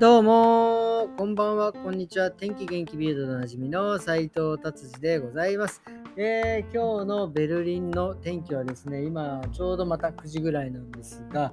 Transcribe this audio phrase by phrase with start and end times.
[0.00, 2.32] どうもこんばんは、こんにちは。
[2.32, 5.82] 天気元気ビルドでおなじみの斉藤達治でございます、
[6.16, 11.52] えー、今日のベルリンの天気はですね、今ちょうどまた9時ぐらいなんですが、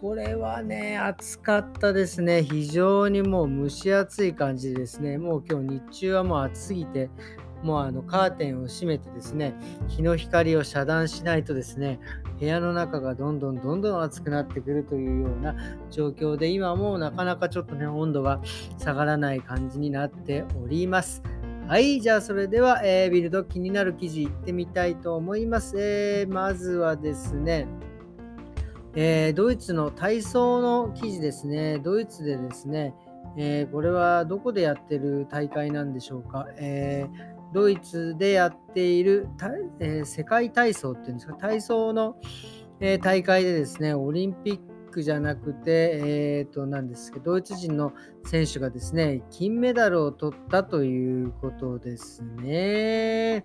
[0.00, 2.42] これはね、暑かったですね。
[2.42, 5.18] 非常にもう蒸し暑い感じですね。
[5.18, 7.10] もう今日日中はもう暑すぎて、
[7.62, 9.54] もうあのカーテンを閉めてですね、
[9.88, 11.98] 日の光を遮断しないとですね、
[12.38, 15.54] 部屋の中がどんどんどんどん暑くなってくるというような
[15.90, 18.40] 状況で、今もなかなかちょっとね、温度が
[18.78, 21.22] 下がらない感じになっております。
[21.66, 25.76] はい、じゃあそれでは、えー、ビルド気になる記事いってみたいと思います。
[25.80, 27.66] えー、まずはですね、
[28.94, 31.78] えー、ドイツの体操の記事ですね。
[31.78, 32.94] ドイツでですね、
[33.36, 36.46] え、これはどこでやってる大会なんでしょうか。
[36.58, 39.28] えードイツでやっている、
[39.80, 42.16] えー、世界体操っていうんですか、体操の、
[42.80, 44.60] えー、大会でですね、オリンピッ
[44.90, 47.92] クじゃなくて、えー、と、なんですけど、ドイツ人の
[48.24, 53.44] 選手がですね、金メダルを取ったということですね。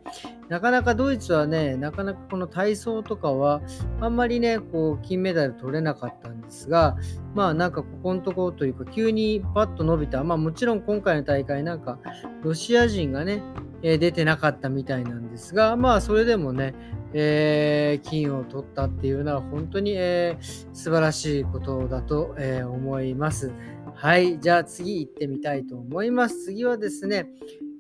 [0.52, 3.62] なかなかドイツはね、なかなかこの体操とかは、
[4.02, 6.98] あんまりね、こう、金メダル取れなかったんですが、
[7.34, 10.26] まあなんかここのところというか、急にパッと伸びた。
[10.26, 12.00] まあもちろん今回の大会なんか、
[12.44, 13.42] ロシア人がね、
[13.82, 16.74] え、出てなかったみたいなんですが、まあそれでもね、
[17.14, 23.54] えー、金を取ったっていうのは本当に、えー、素晴らしいことだと、えー、思います。
[23.96, 26.44] はい、じゃあ次行ってみたいと思います。
[26.44, 27.30] 次はですね、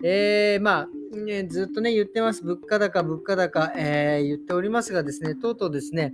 [0.05, 2.43] えー、まあ、ね、ずっとね、言ってます。
[2.43, 6.13] 物価高、物価高、えー、言っておりますがですね、とうとうですね、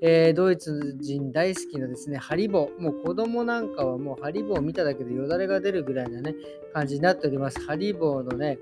[0.00, 2.82] えー、ドイツ人大好きなですね、ハリボー。
[2.82, 6.34] もう子供なんかはもうハリボーを見ただけでよだれが出るぐらいなね、
[6.72, 7.60] 感じになっております。
[7.60, 8.58] ハリボーのね、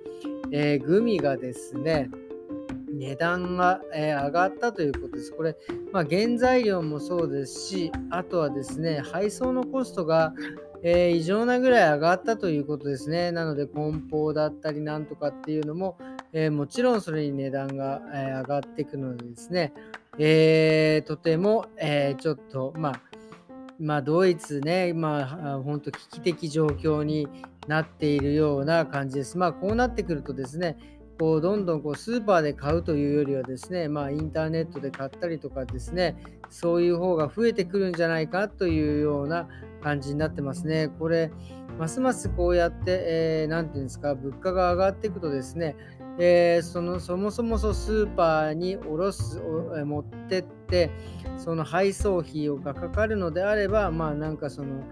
[0.52, 2.10] えー、グミがですね、
[2.92, 5.32] 値段が、えー、上がったということです。
[5.32, 5.56] これ、
[5.92, 10.34] まあ、原材料もそうですし、あとはですね、配送のコストが、
[10.82, 13.32] えー、異常なぐらい上がったということですね。
[13.32, 15.98] なので、梱包だったりなんとかっていうのも、
[16.32, 19.72] えー、もちろんそれに値段が、え上がっていくのでですね、
[20.18, 23.02] えとても、えちょっと、まあ、
[23.80, 27.26] まあ、ドイツね、まあ、本当危機的状況に
[27.66, 29.38] なっているような感じです。
[29.38, 30.76] まあ、こうなってくるとですね、
[31.18, 36.16] こうどんどんこうスーパーで買うというよりはですね、まあ、インターネットで買ったりとかですね、
[36.50, 39.48] そういう方が増えてくるんじゃないかというような
[39.82, 40.88] 感じになってますね。
[40.98, 41.30] これ、
[41.78, 45.76] ますますこうやって、えー、て言うんですか、物価が上がっていくとですね、
[46.18, 50.90] えー、そのそもそもそスーパーにおろす、持ってって、
[51.38, 54.82] その配送費がかかるのであれば、まあなんかその、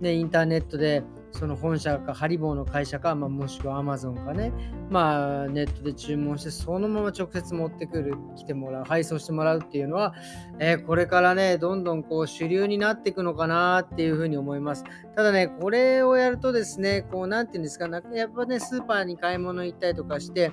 [0.00, 1.02] ね、インターネットで
[1.36, 4.52] その本社かハリボーの会社か、まあ、もしくはアマゾンかね、
[4.90, 10.14] まあ、ネットで注文してそのまま直接持ってくる来てもらう配送してもらうっていうのは、
[10.58, 14.84] えー、これからねどんどんこう主流になっていくのかなっていうふうに思います。
[15.14, 20.52] ただねこれをやるとですねこう何て言うんですかやっぱねスーパーに買い物行ったりとかして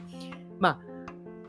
[0.60, 0.93] まあ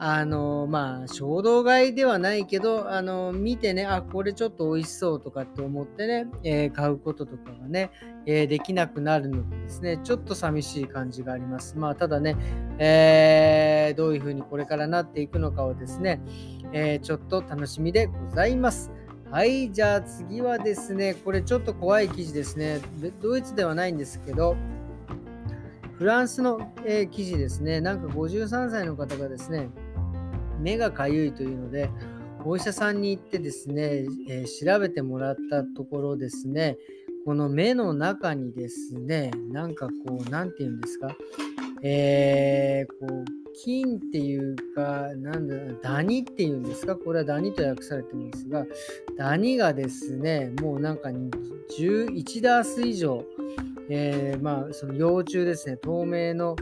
[0.06, 7.90] あのまあ衝動買いではないけどあの見てねあこれちょっと美味しそうとかって思ってね、えー、買うこととかがね、
[8.26, 11.78] えー、できなくなるのでですねちょっと寂しい感じがあります。
[11.78, 12.36] まあただね、
[12.78, 16.20] えー、どういうふうにこれからなっていくのかをですね、
[16.74, 18.90] えちょっと楽しみでございます。
[19.30, 22.82] はいじゃあ次はですねこれちょっと怖い記事ですね。
[23.22, 24.54] ドイツではないんですけど
[25.96, 27.80] フランスの、えー、記事ですね。
[27.80, 29.70] なんか53歳の方がですね、
[30.60, 31.90] 目がかゆいというので、
[32.44, 36.76] お医者さんに行ってですね、えー、調べてもらったところですね、
[37.24, 41.16] この目の中にですね、なんかこう、なんて言うんですか、
[41.82, 43.24] えー、こう、
[43.64, 48.66] 金っていうか、なんだ、ダニっていうんですか、これはダニと訳されてるんですが、
[49.16, 51.08] ダニがですね、もうなんか
[51.78, 53.24] 11ダース以上、
[53.88, 56.56] えー、まあ、その幼虫ですね、透明の、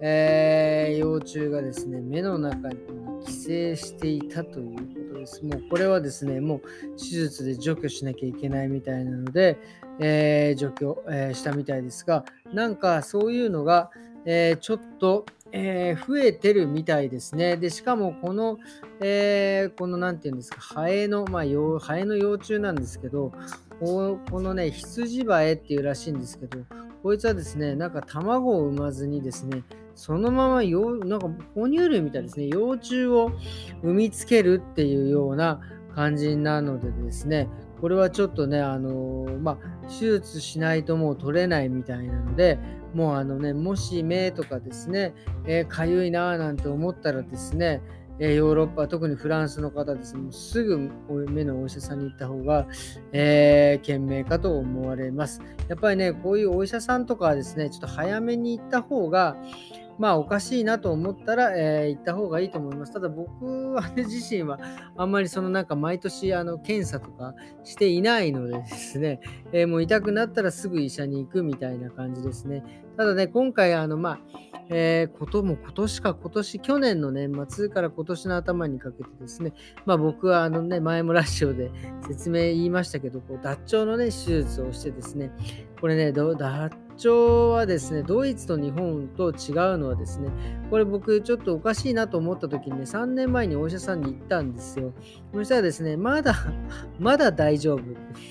[0.00, 2.76] えー、幼虫がですね、目の中に
[3.24, 5.44] 寄生していたということです。
[5.44, 6.60] もうこれはですね、もう
[6.98, 9.58] 手術で除去しなきゃいけないみたいなので、
[9.98, 13.90] えー、除去、えー、したみたいですが、なんかそういうのが、
[14.24, 17.56] えー、ちょっと、え増えてるみたいですね。
[17.56, 18.58] で、しかもこの、
[19.00, 21.42] えこの何て言うんですか、ハエの、まあ、
[21.80, 23.32] ハエの幼虫なんですけど、
[23.80, 26.58] このね、羊ハエっていうらしいんですけど、
[27.02, 29.62] こいつはですね、なんか卵を産まずにですね、
[29.94, 33.32] そのままよなんか哺乳類みたいですね、幼虫を
[33.82, 35.60] 産みつけるっていうような
[35.94, 37.48] 感じなのでですね、
[37.80, 42.58] これはちょっとね、あのー、まあ、手術しないともう取れないみたいなので、
[42.94, 45.14] もうあのね、もし目とかですね、
[45.46, 47.82] えー、ゆいなーなんて思ったらですね、
[48.20, 50.90] え、ヨーロッパ、特にフランスの方ですね、もうすぐ
[51.30, 52.66] 目のお医者さんに行った方が、
[53.12, 55.40] えー、賢明かと思われます。
[55.68, 59.36] やっぱりね、こういうお医者さんとかはですね、ちょっと早めに行った方が、
[59.98, 62.92] まあおかしいなと思ったら、えー、行った方がいいと思います。
[62.92, 64.58] ただ僕は、ね、 自身は
[64.96, 67.34] あんまりそのなんか毎年あの検査とか
[67.64, 69.20] していないのでですね、
[69.52, 72.62] えー、もう痛くなったらすぐ医者に行くみたいな感じですね。
[72.96, 74.20] ただね、今回あのまあ、
[74.70, 79.52] えー、ことも今年か今年、去年の年末から今年の頭にかけてですね、
[79.84, 81.70] まあ僕はあのね、前もラジオで
[82.06, 85.32] 説明言いましたけど、こう脱腸のね、手術をしてですね、
[85.80, 86.22] これね、脱
[87.06, 87.10] 腸
[87.52, 90.30] はですね、ドイツと日本と違うのはですね、
[90.70, 94.92] これ僕ちょっとおかしいなと思った時にね、3年前にお医者さんに行ったんですよ。
[95.32, 96.34] そしたらですね、まだ、
[96.98, 97.82] まだ大丈夫。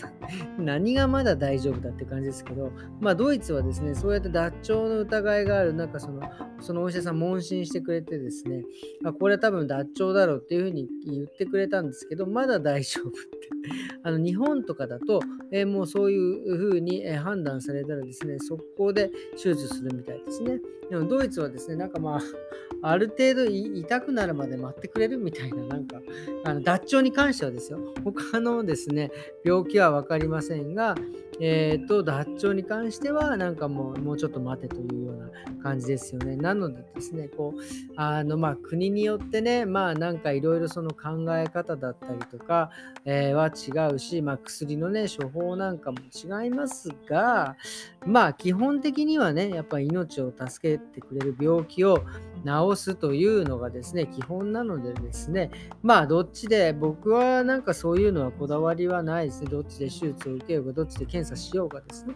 [0.59, 6.21] 何がまだ大丈夫だって感じですけど、まあドイツはですね、そうやって脱腸の疑いがある、なんかその、
[6.59, 8.63] そのお医者さん問診してくれてですね、
[9.05, 13.56] あこれは多分脱腸だろうっていうふうに言ってくれたんですけど、まだ大丈夫って。
[14.03, 15.21] あの日本とかだと、
[15.51, 19.11] えー、もうそういうふうに、え判断されたらですね、速攻で
[19.41, 20.59] 手術するみたいですね。
[20.89, 22.21] でもドイツはですね、なんかまあ、
[22.81, 26.01] ある程度痛くなるまで待ってくれるみたいな、なんか、
[26.45, 29.11] あの脱腸に関してはですよ、他のですね、
[29.43, 30.95] 病気は分かりませんが、
[31.39, 35.29] えーと、脱腸に関してはなんかもうもうちょっと待てというような
[35.61, 36.35] 感じですよね。
[36.35, 37.61] なのでですね、こう
[37.95, 42.71] あのまあ国によってね、まあなんかいろいろその考え方だったりとか、
[43.05, 47.56] えー、は違うし、まあ薬のね、処方なんかも違いますが、
[48.06, 52.04] まあ基本的にはね、やっぱ命を助けてくれる病気を
[52.45, 55.51] 治すというのがですね、基本なのでですね、
[55.81, 59.50] まあどっちで、僕はなんかそういうのはこだわりはないですね。
[59.50, 62.15] どっちで手術を受けようか、どっちで検査しようかですね。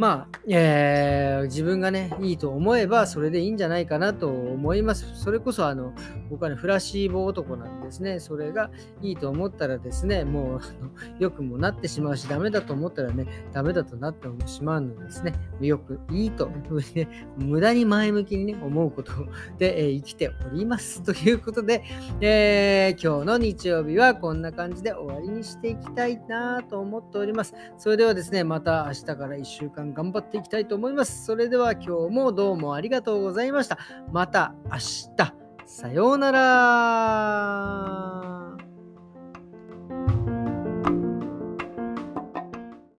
[0.00, 5.04] まあ、えー、自分がね、いいと思えばそれでいいんじゃないかなと思います。
[5.14, 5.92] それこそ、あの、
[6.30, 8.18] 僕はね、フラシーボ男なんですね。
[8.18, 8.70] それが
[9.02, 19.12] いいと思ったらですね、もう、あのよくもなってしまうし、ダメだと思ったらね、ダメだとなってしまうのですね、よくいいと、ね、無駄に前向きにね、思うこと
[19.58, 21.02] で、えー、生きております。
[21.02, 21.84] ということで、
[22.22, 27.54] えー、今日の日曜日はこんな感じで終わりにしていきたいなと思っております。
[27.76, 31.24] それではですね、また明日から1週間間頑張っていきたいと思います。
[31.24, 33.78] それでは今日もどうもありがとうございました。
[34.12, 34.78] また明
[35.16, 35.34] 日。
[35.66, 38.39] さようなら。